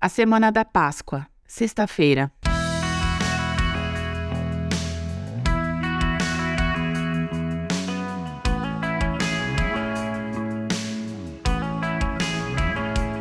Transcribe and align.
A 0.00 0.08
semana 0.08 0.52
da 0.52 0.64
Páscoa, 0.64 1.26
sexta-feira. 1.44 2.30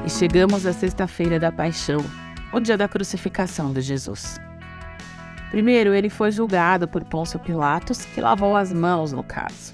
E 0.05 0.09
chegamos 0.11 0.67
à 0.67 0.71
sexta-feira 0.71 1.39
da 1.39 1.51
paixão, 1.51 2.05
o 2.53 2.59
dia 2.59 2.77
da 2.77 2.87
crucificação 2.87 3.73
de 3.73 3.81
Jesus. 3.81 4.37
Primeiro, 5.49 5.95
ele 5.95 6.11
foi 6.11 6.29
julgado 6.29 6.87
por 6.87 7.03
Pôncio 7.05 7.39
Pilatos, 7.39 8.05
que 8.05 8.21
lavou 8.21 8.55
as 8.55 8.71
mãos 8.71 9.11
no 9.11 9.23
caso. 9.23 9.73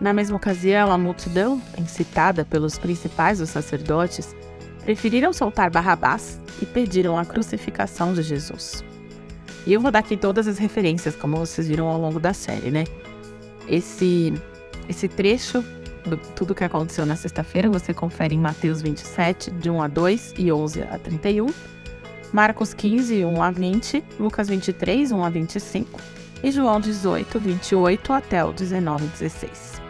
Na 0.00 0.12
mesma 0.12 0.38
ocasião, 0.38 0.90
a 0.90 0.98
multidão, 0.98 1.62
incitada 1.78 2.44
pelos 2.44 2.76
principais 2.76 3.38
dos 3.38 3.50
sacerdotes, 3.50 4.34
preferiram 4.86 5.32
soltar 5.32 5.68
Barrabás 5.68 6.40
e 6.62 6.64
pediram 6.64 7.18
a 7.18 7.24
crucificação 7.24 8.14
de 8.14 8.22
Jesus. 8.22 8.84
E 9.66 9.72
eu 9.72 9.80
vou 9.80 9.90
dar 9.90 9.98
aqui 9.98 10.16
todas 10.16 10.46
as 10.46 10.58
referências, 10.58 11.16
como 11.16 11.36
vocês 11.38 11.66
viram 11.66 11.88
ao 11.88 12.00
longo 12.00 12.20
da 12.20 12.32
série, 12.32 12.70
né? 12.70 12.84
Esse, 13.68 14.32
esse 14.88 15.08
trecho 15.08 15.64
do 16.04 16.16
tudo 16.16 16.54
que 16.54 16.62
aconteceu 16.62 17.04
na 17.04 17.16
sexta-feira 17.16 17.68
você 17.68 17.92
confere 17.92 18.36
em 18.36 18.38
Mateus 18.38 18.80
27, 18.80 19.50
de 19.50 19.68
1 19.68 19.82
a 19.82 19.88
2 19.88 20.34
e 20.38 20.52
11 20.52 20.82
a 20.82 20.98
31, 21.00 21.48
Marcos 22.32 22.72
15, 22.72 23.24
1 23.24 23.42
a 23.42 23.50
20, 23.50 24.04
Lucas 24.20 24.48
23, 24.48 25.10
1 25.10 25.24
a 25.24 25.28
25 25.28 26.00
e 26.44 26.52
João 26.52 26.78
18, 26.78 27.40
28 27.40 28.12
até 28.12 28.44
o 28.44 28.52
19, 28.52 29.04
16. 29.08 29.82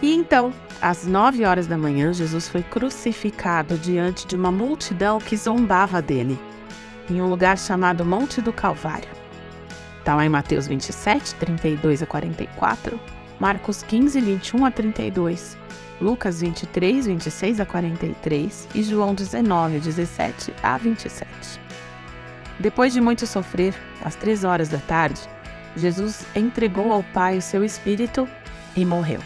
E 0.00 0.14
então, 0.14 0.52
às 0.80 1.04
nove 1.04 1.44
horas 1.44 1.66
da 1.66 1.76
manhã, 1.76 2.12
Jesus 2.12 2.48
foi 2.48 2.62
crucificado 2.62 3.76
diante 3.76 4.26
de 4.26 4.36
uma 4.36 4.52
multidão 4.52 5.18
que 5.18 5.36
zombava 5.36 6.00
dele, 6.00 6.38
em 7.10 7.20
um 7.20 7.28
lugar 7.28 7.58
chamado 7.58 8.04
Monte 8.04 8.40
do 8.40 8.52
Calvário. 8.52 9.08
Está 9.98 10.14
lá 10.14 10.24
em 10.24 10.28
Mateus 10.28 10.66
27, 10.66 11.34
32 11.34 12.02
a 12.02 12.06
44, 12.06 12.98
Marcos 13.40 13.82
15, 13.82 14.20
21 14.20 14.64
a 14.64 14.70
32, 14.70 15.58
Lucas 16.00 16.40
23, 16.40 17.06
26 17.06 17.60
a 17.60 17.66
43 17.66 18.68
e 18.74 18.82
João 18.82 19.14
19, 19.14 19.80
17 19.80 20.54
a 20.62 20.78
27. 20.78 21.28
Depois 22.60 22.92
de 22.92 23.00
muito 23.00 23.26
sofrer, 23.26 23.74
às 24.04 24.14
três 24.14 24.44
horas 24.44 24.68
da 24.68 24.78
tarde, 24.78 25.20
Jesus 25.76 26.24
entregou 26.34 26.92
ao 26.92 27.02
Pai 27.02 27.38
o 27.38 27.42
seu 27.42 27.64
espírito 27.64 28.28
e 28.76 28.84
morreu. 28.84 29.20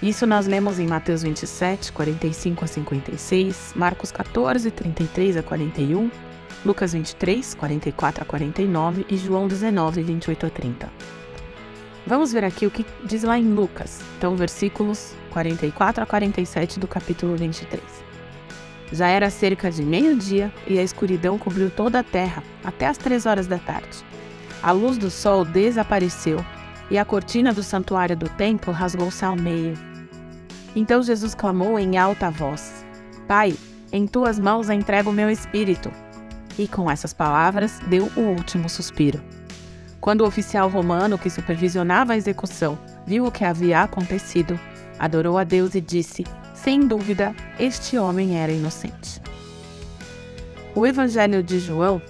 Isso 0.00 0.26
nós 0.28 0.46
lemos 0.46 0.78
em 0.78 0.86
Mateus 0.86 1.24
27, 1.24 1.92
45 1.92 2.64
a 2.64 2.68
56, 2.68 3.72
Marcos 3.74 4.12
14, 4.12 4.70
33 4.70 5.36
a 5.36 5.42
41, 5.42 6.08
Lucas 6.64 6.92
23, 6.92 7.54
44 7.54 8.22
a 8.22 8.24
49 8.24 9.04
e 9.08 9.16
João 9.16 9.48
19, 9.48 10.02
28 10.02 10.46
a 10.46 10.50
30. 10.50 10.92
Vamos 12.06 12.32
ver 12.32 12.44
aqui 12.44 12.64
o 12.64 12.70
que 12.70 12.86
diz 13.04 13.24
lá 13.24 13.36
em 13.36 13.52
Lucas, 13.52 14.00
então 14.16 14.36
versículos 14.36 15.14
44 15.30 16.04
a 16.04 16.06
47 16.06 16.78
do 16.78 16.86
capítulo 16.86 17.36
23. 17.36 17.82
Já 18.92 19.08
era 19.08 19.28
cerca 19.30 19.68
de 19.68 19.82
meio-dia 19.82 20.52
e 20.66 20.78
a 20.78 20.82
escuridão 20.82 21.36
cobriu 21.38 21.70
toda 21.70 21.98
a 21.98 22.04
terra 22.04 22.44
até 22.64 22.86
as 22.86 22.96
três 22.96 23.26
horas 23.26 23.48
da 23.48 23.58
tarde. 23.58 24.04
A 24.62 24.70
luz 24.70 24.96
do 24.96 25.10
sol 25.10 25.44
desapareceu 25.44 26.44
e 26.88 26.96
a 26.96 27.04
cortina 27.04 27.52
do 27.52 27.64
santuário 27.64 28.16
do 28.16 28.28
templo 28.28 28.72
rasgou-se 28.72 29.24
ao 29.24 29.36
meio. 29.36 29.87
Então 30.74 31.02
Jesus 31.02 31.34
clamou 31.34 31.78
em 31.78 31.96
alta 31.96 32.30
voz: 32.30 32.84
Pai, 33.26 33.54
em 33.92 34.06
tuas 34.06 34.38
mãos 34.38 34.68
entrego 34.68 35.10
o 35.10 35.12
meu 35.12 35.30
espírito. 35.30 35.90
E 36.58 36.66
com 36.66 36.90
essas 36.90 37.12
palavras 37.12 37.78
deu 37.86 38.10
o 38.16 38.20
último 38.20 38.68
suspiro. 38.68 39.22
Quando 40.00 40.22
o 40.22 40.26
oficial 40.26 40.68
romano 40.68 41.18
que 41.18 41.30
supervisionava 41.30 42.12
a 42.12 42.16
execução 42.16 42.78
viu 43.06 43.26
o 43.26 43.30
que 43.30 43.44
havia 43.44 43.82
acontecido, 43.82 44.58
adorou 44.98 45.38
a 45.38 45.44
Deus 45.44 45.74
e 45.74 45.80
disse: 45.80 46.24
Sem 46.54 46.86
dúvida, 46.86 47.34
este 47.58 47.96
homem 47.98 48.38
era 48.38 48.52
inocente. 48.52 49.20
O 50.74 50.86
Evangelho 50.86 51.42
de 51.42 51.58
João 51.58 52.00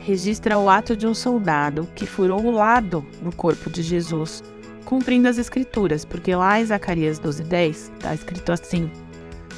registra 0.00 0.58
o 0.58 0.68
ato 0.68 0.96
de 0.96 1.06
um 1.06 1.14
soldado 1.14 1.88
que 1.94 2.06
furou 2.06 2.44
o 2.44 2.50
lado 2.50 3.04
do 3.22 3.34
corpo 3.34 3.70
de 3.70 3.82
Jesus 3.82 4.42
cumprindo 4.88 5.28
as 5.28 5.36
escrituras, 5.36 6.02
porque 6.06 6.34
lá 6.34 6.58
em 6.58 6.64
Zacarias 6.64 7.20
12:10 7.20 7.92
está 7.92 8.14
escrito 8.14 8.50
assim: 8.50 8.90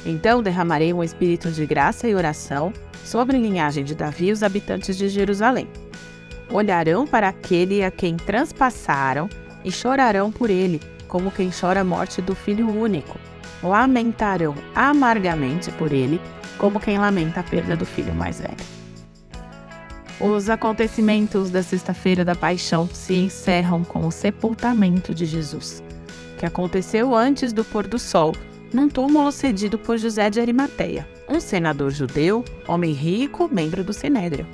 Então 0.05 0.43
derramarei 0.43 0.91
um 0.91 1.01
espírito 1.01 1.49
de 1.49 1.65
graça 1.65 2.05
e 2.05 2.13
oração 2.13 2.73
sobre 3.05 3.37
a 3.37 3.39
linhagem 3.39 3.85
de 3.85 3.95
Davi 3.95 4.27
e 4.27 4.31
os 4.33 4.43
habitantes 4.43 4.97
de 4.97 5.07
Jerusalém. 5.07 5.69
Olharão 6.51 7.07
para 7.07 7.29
aquele 7.29 7.81
a 7.81 7.89
quem 7.89 8.17
transpassaram 8.17 9.29
e 9.63 9.71
chorarão 9.71 10.33
por 10.33 10.49
ele, 10.49 10.81
como 11.07 11.31
quem 11.31 11.49
chora 11.49 11.79
a 11.79 11.85
morte 11.85 12.21
do 12.21 12.35
filho 12.35 12.69
único. 12.69 13.17
Lamentarão 13.63 14.53
amargamente 14.75 15.71
por 15.71 15.93
ele, 15.93 16.19
como 16.57 16.77
quem 16.77 16.97
lamenta 16.97 17.39
a 17.39 17.43
perda 17.43 17.77
do 17.77 17.85
filho 17.85 18.13
mais 18.13 18.41
velho. 18.41 18.80
Os 20.23 20.51
acontecimentos 20.51 21.49
da 21.49 21.63
Sexta-feira 21.63 22.23
da 22.23 22.35
Paixão 22.35 22.87
se 22.93 23.15
encerram 23.15 23.83
com 23.83 24.05
o 24.05 24.11
sepultamento 24.11 25.15
de 25.15 25.25
Jesus, 25.25 25.81
que 26.37 26.45
aconteceu 26.45 27.15
antes 27.15 27.51
do 27.51 27.65
pôr 27.65 27.87
do 27.87 27.97
sol, 27.97 28.35
num 28.71 28.87
túmulo 28.87 29.31
cedido 29.31 29.79
por 29.79 29.97
José 29.97 30.29
de 30.29 30.39
Arimateia, 30.39 31.09
um 31.27 31.39
senador 31.39 31.89
judeu, 31.89 32.45
homem 32.67 32.93
rico, 32.93 33.49
membro 33.51 33.83
do 33.83 33.91
Sinédrio. 33.93 34.45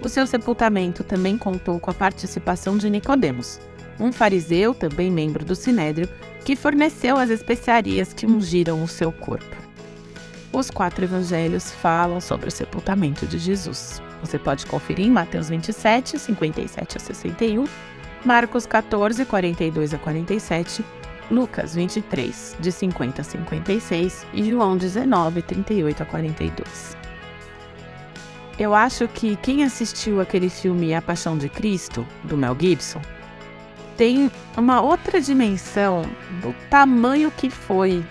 O 0.00 0.08
seu 0.08 0.28
sepultamento 0.28 1.02
também 1.02 1.36
contou 1.36 1.80
com 1.80 1.90
a 1.90 1.94
participação 1.94 2.78
de 2.78 2.88
Nicodemos, 2.88 3.58
um 3.98 4.12
fariseu, 4.12 4.72
também 4.74 5.10
membro 5.10 5.44
do 5.44 5.56
Sinédrio, 5.56 6.08
que 6.44 6.54
forneceu 6.54 7.16
as 7.16 7.30
especiarias 7.30 8.12
que 8.12 8.26
ungiram 8.26 8.80
o 8.84 8.86
seu 8.86 9.10
corpo. 9.10 9.56
Os 10.52 10.70
quatro 10.70 11.04
evangelhos 11.04 11.72
falam 11.72 12.20
sobre 12.20 12.46
o 12.46 12.52
sepultamento 12.52 13.26
de 13.26 13.38
Jesus. 13.38 14.00
Você 14.20 14.38
pode 14.38 14.66
conferir 14.66 15.06
em 15.06 15.10
Mateus 15.10 15.48
27, 15.48 16.18
57 16.18 16.96
a 16.96 17.00
61, 17.00 17.64
Marcos 18.24 18.66
14, 18.66 19.24
42 19.24 19.94
a 19.94 19.98
47, 19.98 20.84
Lucas 21.30 21.74
23, 21.74 22.56
de 22.58 22.72
50 22.72 23.20
a 23.20 23.24
56 23.24 24.26
e 24.32 24.50
João 24.50 24.76
19, 24.76 25.42
38 25.42 26.02
a 26.02 26.06
42. 26.06 26.96
Eu 28.58 28.74
acho 28.74 29.06
que 29.06 29.36
quem 29.36 29.62
assistiu 29.62 30.20
aquele 30.20 30.50
filme 30.50 30.92
A 30.92 31.00
Paixão 31.00 31.38
de 31.38 31.48
Cristo, 31.48 32.04
do 32.24 32.36
Mel 32.36 32.56
Gibson, 32.58 33.00
tem 33.96 34.30
uma 34.56 34.80
outra 34.80 35.20
dimensão 35.20 36.02
do 36.42 36.52
tamanho 36.68 37.30
que 37.30 37.50
foi 37.50 38.04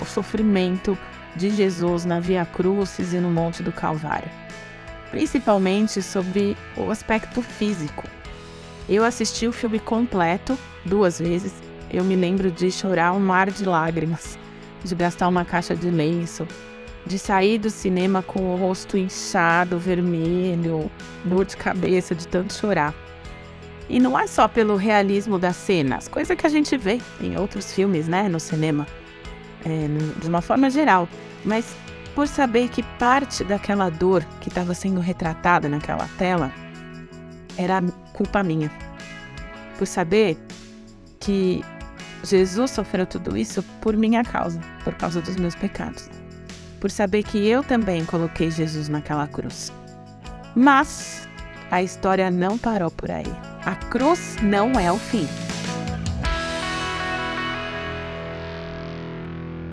o 0.00 0.04
sofrimento 0.06 0.96
de 1.36 1.50
Jesus 1.50 2.06
na 2.06 2.20
Via 2.20 2.46
Crucis 2.46 3.12
e 3.12 3.18
no 3.18 3.30
Monte 3.30 3.62
do 3.62 3.72
Calvário 3.72 4.30
principalmente 5.12 6.02
sobre 6.02 6.56
o 6.74 6.90
aspecto 6.90 7.42
físico. 7.42 8.02
Eu 8.88 9.04
assisti 9.04 9.46
o 9.46 9.52
filme 9.52 9.78
completo 9.78 10.58
duas 10.84 11.20
vezes. 11.20 11.52
Eu 11.90 12.02
me 12.02 12.16
lembro 12.16 12.50
de 12.50 12.72
chorar 12.72 13.12
um 13.12 13.20
mar 13.20 13.50
de 13.50 13.64
lágrimas, 13.64 14.38
de 14.82 14.94
gastar 14.94 15.28
uma 15.28 15.44
caixa 15.44 15.76
de 15.76 15.90
lenço, 15.90 16.48
de 17.06 17.18
sair 17.18 17.58
do 17.58 17.68
cinema 17.68 18.22
com 18.22 18.54
o 18.54 18.56
rosto 18.56 18.96
inchado, 18.96 19.78
vermelho, 19.78 20.90
dor 21.24 21.44
de 21.44 21.58
cabeça, 21.58 22.14
de 22.14 22.26
tanto 22.26 22.54
chorar. 22.54 22.94
E 23.90 24.00
não 24.00 24.18
é 24.18 24.26
só 24.26 24.48
pelo 24.48 24.76
realismo 24.76 25.38
das 25.38 25.56
cenas, 25.56 26.08
coisa 26.08 26.34
que 26.34 26.46
a 26.46 26.50
gente 26.50 26.74
vê 26.78 26.98
em 27.20 27.36
outros 27.36 27.74
filmes, 27.74 28.08
né, 28.08 28.28
no 28.28 28.40
cinema, 28.40 28.86
é, 29.66 29.88
de 30.18 30.28
uma 30.28 30.40
forma 30.40 30.70
geral, 30.70 31.06
mas 31.44 31.76
por 32.14 32.28
saber 32.28 32.68
que 32.68 32.82
parte 32.98 33.44
daquela 33.44 33.90
dor 33.90 34.24
que 34.40 34.48
estava 34.48 34.74
sendo 34.74 35.00
retratada 35.00 35.68
naquela 35.68 36.08
tela 36.18 36.52
era 37.56 37.82
culpa 38.12 38.42
minha. 38.42 38.70
Por 39.78 39.86
saber 39.86 40.38
que 41.20 41.64
Jesus 42.22 42.70
sofreu 42.70 43.06
tudo 43.06 43.36
isso 43.36 43.62
por 43.80 43.96
minha 43.96 44.24
causa, 44.24 44.60
por 44.84 44.94
causa 44.94 45.20
dos 45.20 45.36
meus 45.36 45.54
pecados. 45.54 46.08
Por 46.80 46.90
saber 46.90 47.22
que 47.22 47.46
eu 47.46 47.62
também 47.62 48.04
coloquei 48.04 48.50
Jesus 48.50 48.88
naquela 48.88 49.26
cruz. 49.26 49.72
Mas 50.54 51.28
a 51.70 51.82
história 51.82 52.30
não 52.30 52.58
parou 52.58 52.90
por 52.90 53.10
aí. 53.10 53.32
A 53.64 53.74
cruz 53.74 54.36
não 54.42 54.72
é 54.72 54.90
o 54.90 54.98
fim. 54.98 55.26